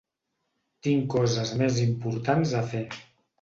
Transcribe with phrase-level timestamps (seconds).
[0.87, 2.83] Tinc coses més importants a fer.